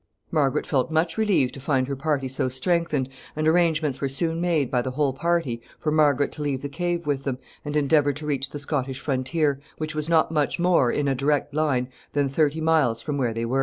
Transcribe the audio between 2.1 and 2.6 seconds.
so